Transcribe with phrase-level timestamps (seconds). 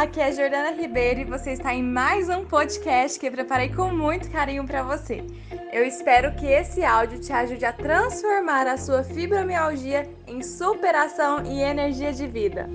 [0.00, 3.92] aqui é Jordana Ribeiro e você está em mais um podcast que eu preparei com
[3.92, 5.22] muito carinho para você.
[5.70, 11.60] Eu espero que esse áudio te ajude a transformar a sua fibromialgia em superação e
[11.60, 12.66] energia de vida.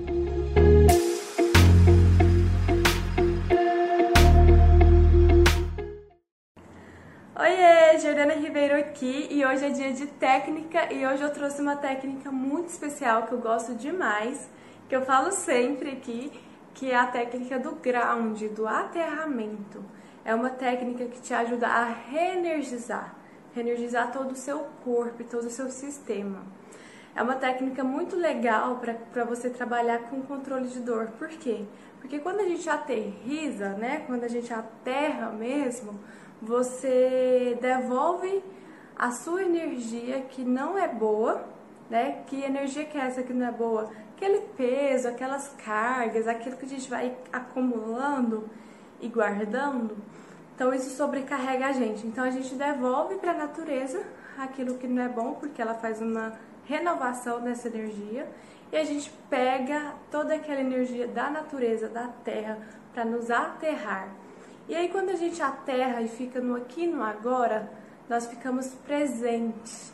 [7.34, 11.74] Oiê, Jordana Ribeiro aqui e hoje é dia de técnica e hoje eu trouxe uma
[11.74, 14.48] técnica muito especial que eu gosto demais,
[14.88, 16.30] que eu falo sempre aqui
[16.76, 19.82] que é a técnica do ground, do aterramento.
[20.22, 23.14] É uma técnica que te ajuda a reenergizar,
[23.54, 26.42] reenergizar todo o seu corpo e todo o seu sistema.
[27.14, 28.78] É uma técnica muito legal
[29.10, 31.12] para você trabalhar com controle de dor.
[31.18, 31.64] Por quê?
[31.98, 35.98] Porque quando a gente aterriza, né, quando a gente aterra mesmo,
[36.42, 38.44] você devolve
[38.94, 41.42] a sua energia que não é boa,
[41.88, 42.22] né?
[42.26, 43.90] Que energia que é essa que não é boa?
[44.16, 48.48] Aquele peso, aquelas cargas, aquilo que a gente vai acumulando
[48.98, 49.96] e guardando.
[50.54, 52.06] Então isso sobrecarrega a gente.
[52.06, 54.02] Então a gente devolve para a natureza
[54.38, 56.32] aquilo que não é bom, porque ela faz uma
[56.64, 58.26] renovação dessa energia.
[58.72, 62.58] E a gente pega toda aquela energia da natureza, da terra,
[62.92, 64.08] para nos aterrar.
[64.66, 67.70] E aí quando a gente aterra e fica no aqui no agora,
[68.08, 69.92] nós ficamos presentes.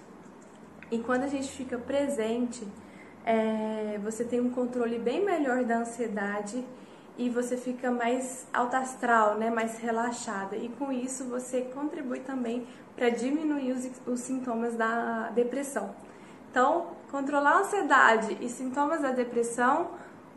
[0.93, 2.67] E quando a gente fica presente,
[3.25, 6.65] é, você tem um controle bem melhor da ansiedade
[7.17, 10.57] e você fica mais alto astral, né, mais relaxada.
[10.57, 15.95] E com isso você contribui também para diminuir os, os sintomas da depressão.
[16.51, 19.91] Então, controlar a ansiedade e sintomas da depressão,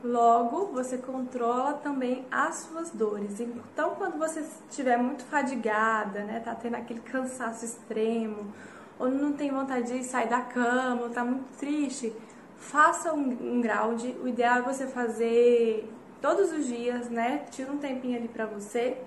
[0.04, 3.40] logo você controla também as suas dores.
[3.40, 8.54] Então, quando você estiver muito fadigada, né, tá tendo aquele cansaço extremo,
[9.00, 12.14] ou não tem vontade de sair da cama, ou tá muito triste,
[12.58, 14.04] faça um, um ground.
[14.24, 15.90] O ideal é você fazer
[16.22, 17.46] todos os dias, né?
[17.52, 18.98] Tira um tempinho ali pra você.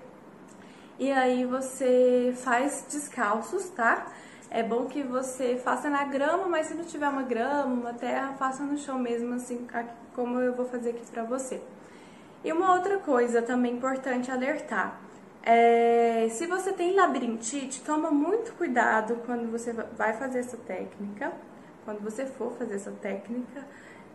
[0.97, 4.07] E aí você faz descalços, tá?
[4.51, 8.33] É bom que você faça na grama, mas se não tiver uma grama, uma terra,
[8.33, 9.67] faça no chão mesmo, assim
[10.15, 11.61] como eu vou fazer aqui pra você.
[12.43, 14.99] E uma outra coisa também importante alertar.
[15.43, 21.31] É, se você tem labirintite, toma muito cuidado quando você vai fazer essa técnica,
[21.89, 23.65] quando você for fazer essa técnica,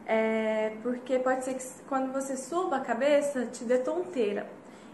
[0.07, 4.49] é, porque pode ser que quando você suba a cabeça te dê tonteira.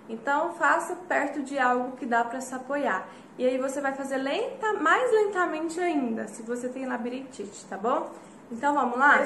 [0.09, 3.07] Então faça perto de algo que dá para se apoiar.
[3.37, 8.11] E aí você vai fazer lenta, mais lentamente ainda, se você tem labirintite, tá bom?
[8.51, 9.19] Então vamos lá?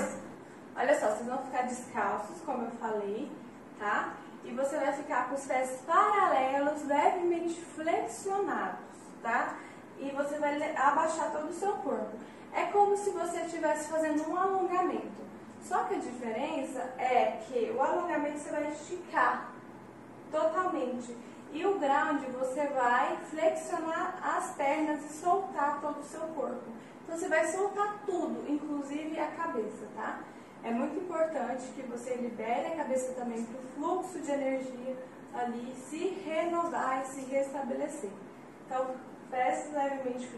[0.76, 3.30] Olha só, vocês vão ficar descalços, como eu falei,
[3.78, 4.14] tá?
[4.44, 8.80] E você vai ficar com os pés paralelos, levemente flexionados,
[9.22, 9.54] tá?
[10.00, 14.36] E você vai abaixar todo o seu corpo é como se você estivesse fazendo um
[14.36, 15.24] alongamento.
[15.62, 19.52] Só que a diferença é que o alongamento você vai esticar
[20.30, 21.16] totalmente.
[21.52, 26.64] E o ground você vai flexionar as pernas e soltar todo o seu corpo.
[27.04, 30.20] Então você vai soltar tudo, inclusive a cabeça, tá?
[30.62, 34.96] É muito importante que você libere a cabeça também para o fluxo de energia
[35.34, 38.10] ali se renovar e se restabelecer.
[38.66, 38.94] Então,
[39.30, 40.28] pés levemente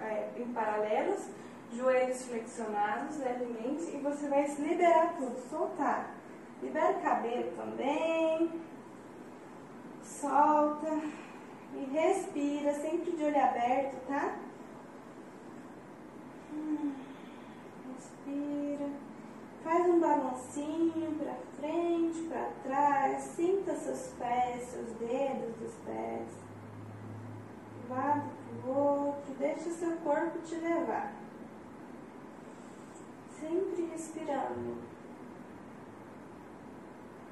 [0.00, 1.26] é, em paralelos,
[1.72, 6.14] joelhos flexionados levemente e você vai liberar tudo, soltar.
[6.62, 8.50] Libera o cabelo também,
[10.02, 11.00] solta
[11.74, 14.38] e respira, sempre de olho aberto, tá?
[17.94, 18.88] Respira,
[19.62, 26.28] faz um balancinho para frente, para trás, sinta seus pés, seus dedos dos pés,
[27.90, 28.30] lado
[28.62, 31.25] para o outro, deixa seu corpo te levar
[33.96, 34.76] respirando.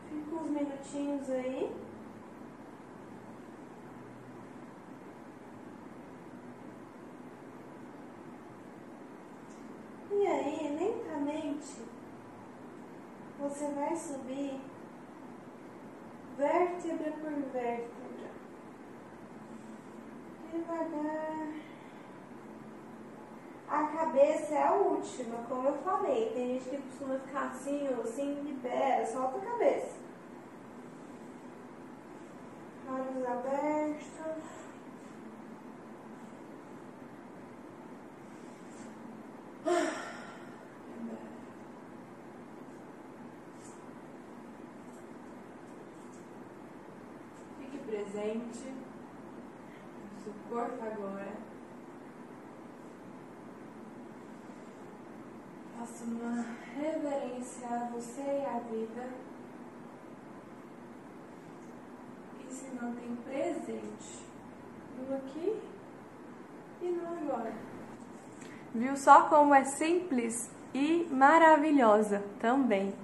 [0.09, 1.71] Fica uns minutinhos aí.
[10.11, 11.83] E aí, lentamente,
[13.39, 14.59] você vai subir
[16.39, 18.31] vértebra por vértebra.
[20.51, 21.74] Devagar.
[23.75, 26.31] A cabeça é a última, como eu falei.
[26.33, 29.97] Tem gente que costuma ficar assim, ou assim, libera, solta a cabeça.
[32.89, 34.45] Olhos abertos.
[47.59, 51.54] Fique presente no seu corpo agora.
[55.85, 59.35] Faço uma reverência a você e à vida.
[62.49, 64.25] ensinando em presente.
[64.97, 65.61] No aqui
[66.81, 67.53] e no agora.
[68.75, 72.95] Viu só como é simples e maravilhosa também.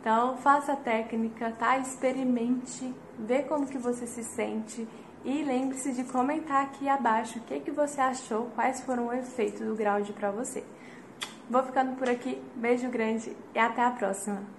[0.00, 1.78] Então, faça a técnica, tá?
[1.78, 4.86] Experimente, vê como que você se sente
[5.24, 9.64] e lembre-se de comentar aqui abaixo o que, que você achou, quais foram o efeito
[9.64, 10.64] do ground para você.
[11.50, 14.57] Vou ficando por aqui, beijo grande e até a próxima!